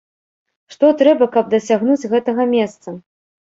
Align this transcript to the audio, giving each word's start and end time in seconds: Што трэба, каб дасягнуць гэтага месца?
Што 0.75 0.89
трэба, 1.03 1.29
каб 1.37 1.53
дасягнуць 1.53 2.09
гэтага 2.17 2.51
месца? 2.59 2.99